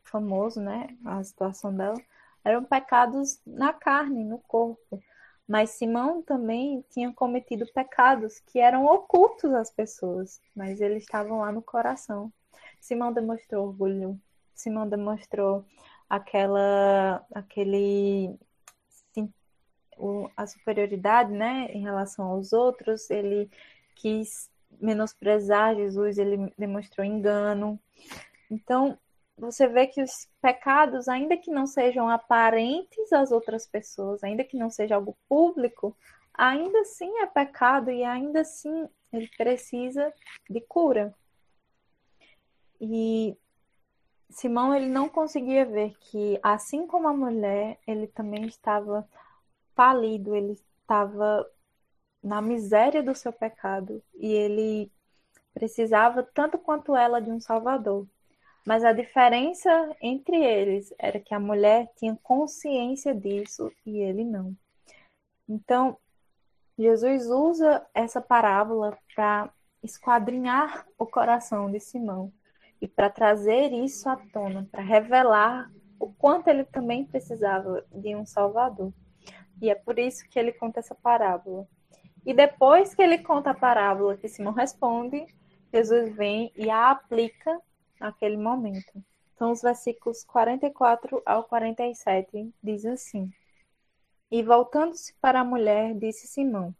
[0.02, 2.00] famoso, né, a situação dela
[2.46, 5.02] eram pecados na carne, no corpo.
[5.46, 11.52] Mas Simão também tinha cometido pecados que eram ocultos às pessoas, mas eles estavam lá
[11.52, 12.32] no coração.
[12.80, 14.20] Simão demonstrou orgulho,
[14.54, 15.64] Simão demonstrou
[16.08, 18.36] aquela, aquele,
[19.12, 19.32] sim,
[19.96, 23.08] o, a superioridade, né, em relação aos outros.
[23.10, 23.50] Ele
[23.94, 27.78] quis menosprezar Jesus, ele demonstrou engano.
[28.50, 28.98] Então,
[29.36, 34.56] você vê que os pecados, ainda que não sejam aparentes às outras pessoas, ainda que
[34.56, 35.96] não seja algo público,
[36.32, 40.12] ainda assim é pecado e ainda assim ele precisa
[40.48, 41.14] de cura.
[42.80, 43.36] E
[44.30, 49.08] Simão ele não conseguia ver que, assim como a mulher, ele também estava
[49.74, 51.46] falido, ele estava
[52.22, 54.90] na miséria do seu pecado e ele
[55.54, 58.06] precisava tanto quanto ela de um Salvador.
[58.66, 64.56] Mas a diferença entre eles era que a mulher tinha consciência disso e ele não.
[65.48, 65.96] Então,
[66.76, 69.52] Jesus usa essa parábola para
[69.84, 72.32] esquadrinhar o coração de Simão
[72.82, 78.26] e para trazer isso à tona, para revelar o quanto ele também precisava de um
[78.26, 78.92] Salvador.
[79.62, 81.68] E é por isso que ele conta essa parábola.
[82.26, 85.24] E depois que ele conta a parábola que Simão responde,
[85.72, 87.62] Jesus vem e a aplica
[88.00, 89.02] naquele momento.
[89.34, 93.30] Então, os versículos 44 ao 47 diz assim:
[94.30, 96.74] E voltando-se para a mulher, disse Simão: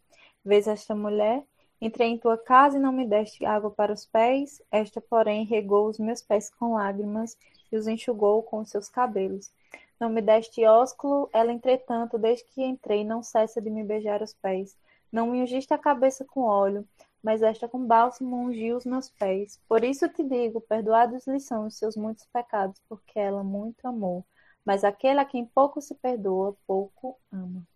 [0.44, 1.44] Vês esta mulher?
[1.80, 5.88] Entrei em tua casa e não me deste água para os pés, esta, porém, regou
[5.88, 7.36] os meus pés com lágrimas
[7.70, 9.52] e os enxugou com os seus cabelos.
[10.00, 14.32] Não me deste ósculo, ela, entretanto, desde que entrei, não cessa de me beijar os
[14.32, 14.76] pés.
[15.12, 16.86] Não me ungiste a cabeça com óleo,
[17.26, 19.60] mas esta com bálsamo ungiu os meus pés.
[19.68, 24.24] Por isso te digo, perdoados lhe são os seus muitos pecados, porque ela muito amou.
[24.64, 27.66] Mas aquele a quem pouco se perdoa, pouco ama.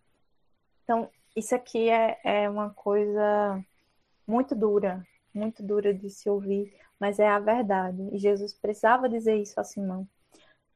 [0.84, 3.60] Então, isso aqui é, é uma coisa
[4.24, 8.08] muito dura, muito dura de se ouvir, mas é a verdade.
[8.12, 10.06] E Jesus precisava dizer isso a Simão.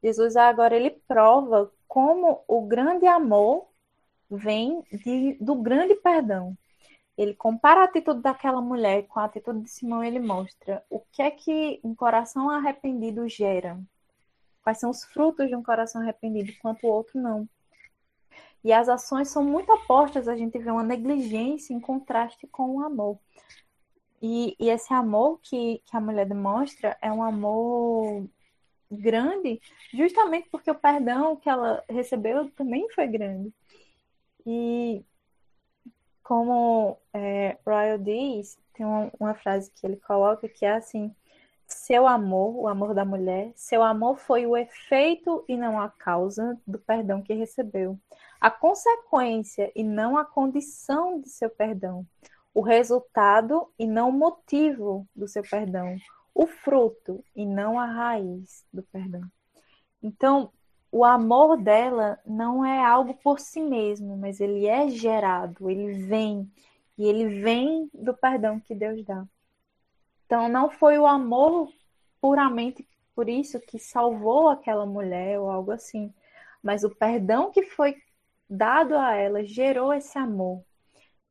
[0.03, 3.69] Jesus agora ele prova como o grande amor
[4.29, 6.57] vem de, do grande perdão.
[7.17, 11.21] Ele compara a atitude daquela mulher com a atitude de Simão, ele mostra o que
[11.21, 13.79] é que um coração arrependido gera.
[14.61, 17.47] Quais são os frutos de um coração arrependido, enquanto o outro não.
[18.63, 22.83] E as ações são muito apostas, a gente vê uma negligência em contraste com o
[22.83, 23.19] amor.
[24.21, 28.27] E, e esse amor que, que a mulher demonstra é um amor
[28.89, 29.61] grande,
[29.93, 33.53] justamente porque o perdão que ela recebeu também foi grande.
[34.45, 35.05] E
[36.25, 41.15] como é, Royal diz, tem uma, uma frase que ele coloca que é assim:
[41.67, 46.59] seu amor, o amor da mulher, seu amor foi o efeito e não a causa
[46.65, 47.99] do perdão que recebeu.
[48.41, 52.03] A consequência e não a condição de seu perdão,
[52.55, 55.95] o resultado e não o motivo do seu perdão,
[56.33, 59.21] o fruto e não a raiz do perdão.
[60.01, 60.51] Então,
[60.95, 66.49] o amor dela não é algo por si mesmo, mas ele é gerado, ele vem,
[66.97, 69.27] e ele vem do perdão que Deus dá.
[70.25, 71.69] Então, não foi o amor
[72.21, 76.13] puramente por isso que salvou aquela mulher ou algo assim,
[76.63, 78.01] mas o perdão que foi
[78.49, 80.63] dado a ela gerou esse amor.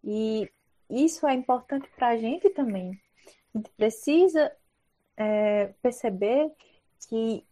[0.05, 0.46] E
[0.90, 3.00] isso é importante para a gente também.
[3.55, 4.53] A gente precisa
[5.16, 6.53] é, perceber
[7.09, 7.46] que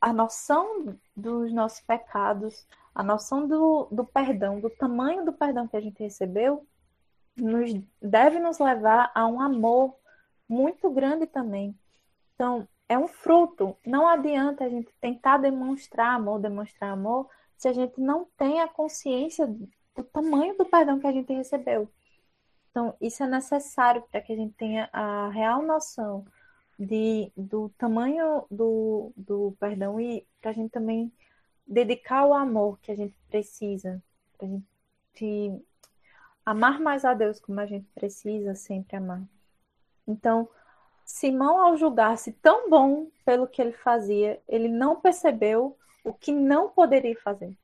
[0.00, 5.76] a noção dos nossos pecados, a noção do, do perdão, do tamanho do perdão que
[5.76, 6.66] a gente recebeu,
[7.36, 9.94] nos, deve nos levar a um amor
[10.48, 11.78] muito grande também.
[12.34, 13.76] Então, é um fruto.
[13.86, 18.68] Não adianta a gente tentar demonstrar amor, demonstrar amor, se a gente não tem a
[18.68, 21.88] consciência do tamanho do perdão que a gente recebeu.
[22.70, 26.24] Então, isso é necessário para que a gente tenha a real noção
[26.80, 31.12] de, do tamanho do, do perdão e para a gente também
[31.66, 34.02] dedicar o amor que a gente precisa,
[34.38, 35.62] para a gente
[36.44, 39.22] amar mais a Deus como a gente precisa sempre amar.
[40.08, 40.48] Então,
[41.04, 46.70] Simão, ao julgar-se tão bom pelo que ele fazia, ele não percebeu o que não
[46.70, 47.54] poderia fazer.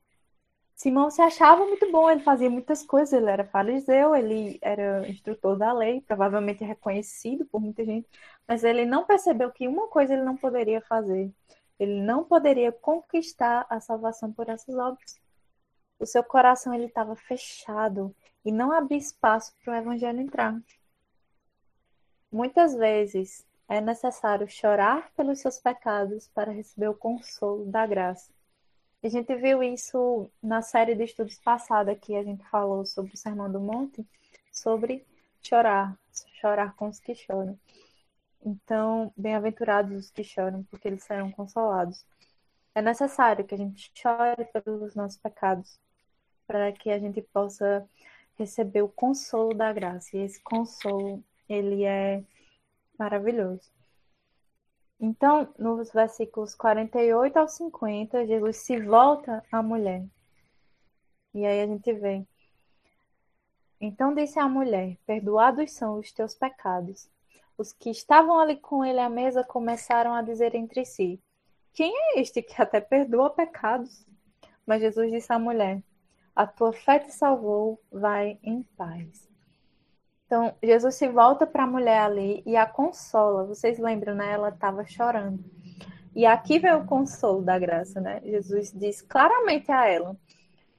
[0.77, 5.57] Simão se achava muito bom, ele fazia muitas coisas, ele era fariseu, ele era instrutor
[5.57, 8.07] da lei, provavelmente reconhecido por muita gente,
[8.47, 11.33] mas ele não percebeu que uma coisa ele não poderia fazer.
[11.79, 15.19] Ele não poderia conquistar a salvação por essas obras.
[15.99, 18.15] O seu coração ele estava fechado
[18.45, 20.61] e não abria espaço para o evangelho entrar.
[22.31, 28.36] Muitas vezes é necessário chorar pelos seus pecados para receber o consolo da graça.
[29.03, 33.17] A gente viu isso na série de estudos passada que a gente falou sobre o
[33.17, 34.05] Sermão do Monte,
[34.51, 35.05] sobre
[35.41, 35.97] chorar,
[36.41, 37.57] chorar com os que choram.
[38.43, 42.05] Então, bem-aventurados os que choram, porque eles serão consolados.
[42.73, 45.79] É necessário que a gente chore pelos nossos pecados,
[46.47, 47.87] para que a gente possa
[48.37, 50.17] receber o consolo da graça.
[50.17, 52.23] E esse consolo, ele é
[52.97, 53.76] maravilhoso.
[54.99, 60.03] Então, nos versículos 48 ao 50, Jesus se volta à mulher.
[61.33, 62.25] E aí a gente vê.
[63.79, 67.07] Então disse a mulher: Perdoados são os teus pecados.
[67.55, 71.21] Os que estavam ali com ele à mesa começaram a dizer entre si:
[71.73, 74.03] Quem é este que até perdoa pecados?
[74.65, 75.83] Mas Jesus disse à mulher:
[76.35, 79.26] A tua fé te salvou, vai em paz.
[80.27, 83.45] Então, Jesus se volta para a mulher ali e a consola.
[83.45, 84.33] Vocês lembram, né?
[84.33, 85.41] Ela estava chorando.
[86.13, 88.19] E aqui vem o consolo da graça, né?
[88.25, 90.17] Jesus diz claramente a ela.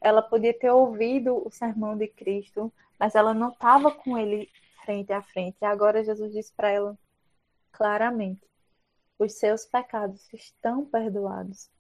[0.03, 4.51] Ela podia ter ouvido o sermão de Cristo, mas ela não estava com ele
[4.85, 5.57] frente a frente.
[5.63, 6.99] E agora Jesus diz para ela
[7.73, 8.47] claramente:
[9.19, 11.71] os seus pecados estão perdoados.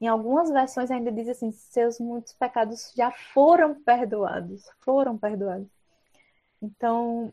[0.00, 4.68] Em algumas versões ainda diz assim: seus muitos pecados já foram perdoados.
[4.80, 5.75] Foram perdoados.
[6.60, 7.32] Então,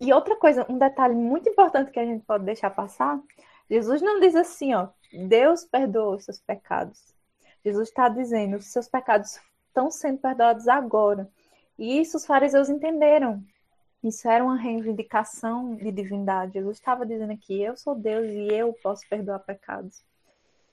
[0.00, 3.20] e outra coisa, um detalhe muito importante que a gente pode deixar passar,
[3.68, 4.88] Jesus não diz assim, ó,
[5.26, 7.14] Deus perdoa os seus pecados.
[7.64, 11.28] Jesus está dizendo, os seus pecados estão sendo perdoados agora.
[11.78, 13.44] E isso os fariseus entenderam.
[14.02, 16.54] Isso era uma reivindicação de divindade.
[16.54, 20.04] Jesus estava dizendo aqui, eu sou Deus e eu posso perdoar pecados.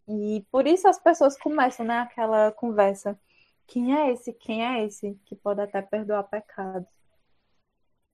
[0.08, 3.20] E por isso as pessoas começam, né, aquela conversa.
[3.66, 4.32] Quem é esse?
[4.32, 6.95] Quem é esse que pode até perdoar pecados?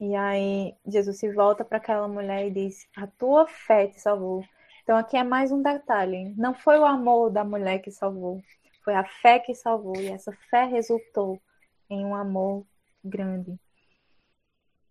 [0.01, 4.43] E aí Jesus se volta para aquela mulher e diz: A tua fé te salvou.
[4.81, 6.33] Então aqui é mais um detalhe.
[6.35, 8.41] Não foi o amor da mulher que salvou,
[8.83, 9.95] foi a fé que salvou.
[9.97, 11.39] E essa fé resultou
[11.87, 12.65] em um amor
[13.03, 13.59] grande.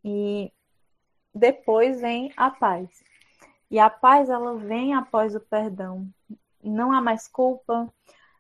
[0.05, 0.53] E
[1.35, 3.03] depois vem a paz.
[3.69, 6.09] E a paz ela vem após o perdão.
[6.63, 7.93] Não há mais culpa,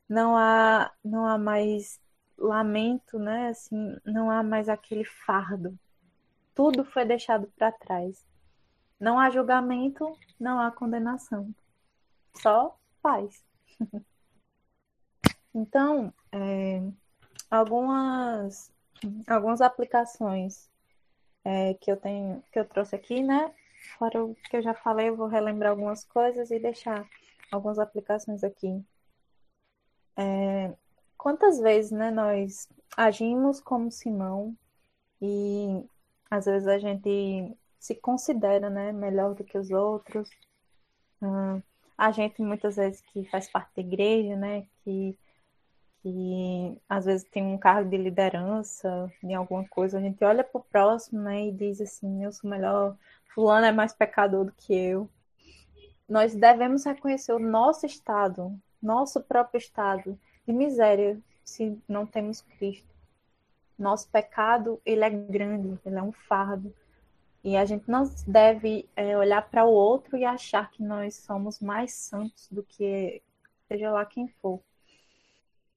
[0.08, 2.00] não há não há mais
[2.38, 3.48] lamento, né?
[3.48, 5.76] Assim, não há mais aquele fardo
[6.60, 8.22] tudo foi deixado para trás.
[9.00, 11.54] Não há julgamento, não há condenação.
[12.36, 13.42] Só paz.
[15.54, 16.82] então, é,
[17.50, 18.70] algumas,
[19.26, 20.68] algumas aplicações
[21.46, 23.54] é, que eu tenho, que eu trouxe aqui, né?
[23.96, 27.08] Fora o que eu já falei, eu vou relembrar algumas coisas e deixar
[27.50, 28.84] algumas aplicações aqui.
[30.14, 30.76] É,
[31.16, 34.54] quantas vezes, né, nós agimos como Simão
[35.22, 35.88] e
[36.30, 40.28] às vezes a gente se considera né, melhor do que os outros.
[41.20, 41.62] Uh,
[41.98, 45.18] a gente muitas vezes que faz parte da igreja, né, que,
[46.02, 50.60] que às vezes tem um cargo de liderança em alguma coisa, a gente olha para
[50.60, 52.96] o próximo né, e diz assim, eu sou melhor,
[53.34, 55.08] fulano é mais pecador do que eu.
[56.08, 62.89] Nós devemos reconhecer o nosso estado, nosso próprio estado de miséria, se não temos Cristo.
[63.80, 66.74] Nosso pecado, ele é grande, ele é um fardo.
[67.42, 71.58] E a gente não deve é, olhar para o outro e achar que nós somos
[71.60, 73.22] mais santos do que
[73.66, 74.60] seja lá quem for.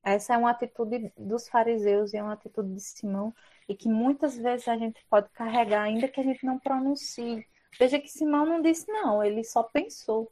[0.04, 3.34] Essa é uma atitude dos fariseus e é uma atitude de Simão
[3.70, 7.48] e que muitas vezes a gente pode carregar, ainda que a gente não pronuncie.
[7.80, 10.30] Veja que Simão não disse não, ele só pensou.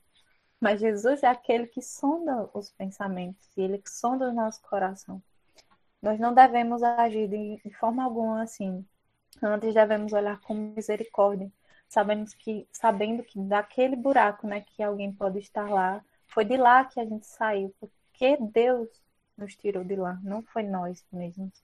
[0.60, 5.24] Mas Jesus é aquele que sonda os pensamentos e ele que sonda o nosso coração.
[6.02, 8.86] Nós não devemos agir de, forma alguma assim.
[9.42, 11.52] Antes devemos olhar com misericórdia,
[11.88, 16.86] sabendo que, sabendo que daquele buraco né, que alguém pode estar lá, foi de lá
[16.86, 18.90] que a gente saiu, porque Deus
[19.38, 21.64] nos tirou de lá, não foi nós mesmos.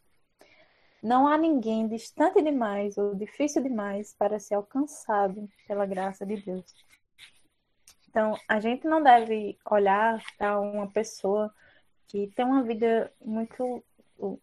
[1.01, 6.65] Não há ninguém distante demais ou difícil demais para ser alcançado pela graça de Deus.
[8.09, 11.53] Então, a gente não deve olhar para uma pessoa
[12.07, 13.83] que tem uma vida muito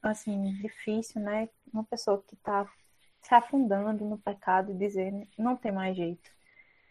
[0.02, 1.48] assim, difícil, né?
[1.72, 2.68] Uma pessoa que está
[3.22, 6.30] se afundando no pecado e dizer não tem mais jeito.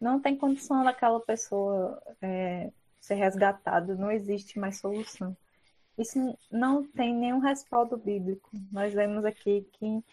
[0.01, 5.35] Não tem condição daquela pessoa é, ser resgatada, não existe mais solução.
[5.97, 8.49] Isso não tem nenhum respaldo bíblico.
[8.71, 10.03] Nós vemos aqui que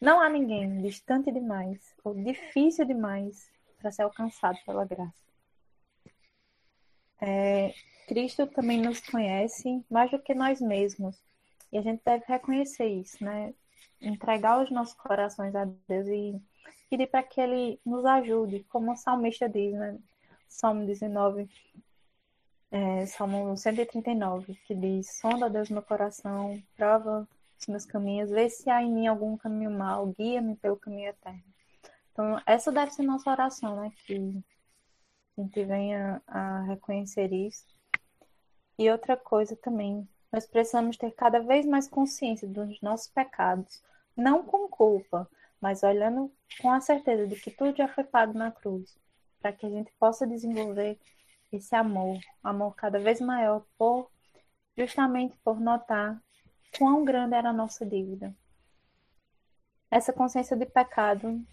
[0.00, 5.14] não há ninguém distante demais ou difícil demais para ser alcançado pela graça.
[7.20, 7.74] É,
[8.06, 11.16] Cristo também nos conhece mais do que nós mesmos.
[11.72, 13.54] E a gente deve reconhecer isso, né?
[14.00, 16.40] Entregar os nossos corações a Deus e
[16.88, 19.98] pedir para que Ele nos ajude, como o salmista diz, né?
[20.48, 21.48] Salmo 19,
[22.72, 28.68] é, Salmo 139, que diz: Sonda Deus meu coração, prova os meus caminhos, vê se
[28.70, 31.42] há em mim algum caminho mau, guia-me pelo caminho eterno.
[32.12, 33.92] Então, essa deve ser nossa oração, né?
[34.06, 34.42] Que
[35.36, 37.64] a gente venha a reconhecer isso.
[38.78, 43.82] E outra coisa também, nós precisamos ter cada vez mais consciência dos nossos pecados,
[44.16, 45.28] não com culpa,
[45.60, 48.96] mas olhando com a certeza de que tudo já foi pago na cruz,
[49.40, 50.98] para que a gente possa desenvolver
[51.52, 54.10] esse amor, amor cada vez maior, por
[54.76, 56.22] justamente por notar
[56.78, 58.34] quão grande era a nossa dívida.
[59.90, 61.44] Essa consciência de pecado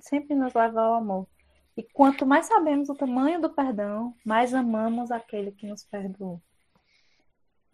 [0.00, 1.28] sempre nos leva ao amor.
[1.76, 6.42] E quanto mais sabemos o tamanho do perdão, mais amamos aquele que nos perdoou.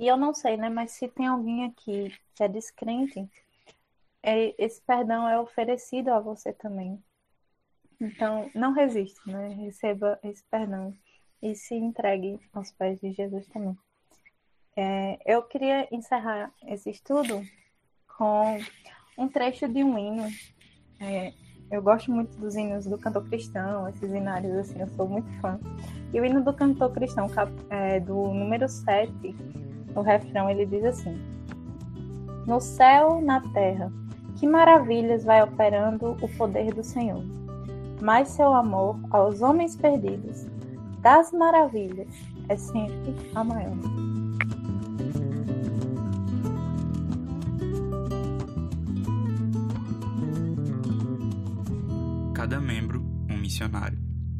[0.00, 0.70] E eu não sei, né?
[0.70, 3.28] Mas se tem alguém aqui que é descrente,
[4.22, 6.98] é, esse perdão é oferecido a você também.
[8.00, 9.48] Então, não resista, né?
[9.48, 10.96] Receba esse perdão
[11.42, 13.76] e se entregue aos pés de Jesus também.
[14.74, 17.42] É, eu queria encerrar esse estudo
[18.16, 18.58] com
[19.18, 20.26] um trecho de um hino.
[20.98, 21.34] É,
[21.70, 25.60] eu gosto muito dos hinos do cantor cristão, esses hinários assim, eu sou muito fã.
[26.10, 27.26] E o hino do cantor cristão,
[27.68, 29.12] é, do número 7,
[29.94, 31.18] o refrão ele diz assim:
[32.46, 33.92] No céu, na terra,
[34.36, 37.22] que maravilhas vai operando o poder do Senhor.
[38.00, 40.46] Mas seu amor aos homens perdidos,
[41.00, 42.08] das maravilhas,
[42.48, 43.76] é sempre a maior.
[52.34, 53.98] Cada membro, um missionário.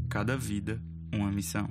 [0.08, 0.80] Cada vida,
[1.12, 1.68] uma missão.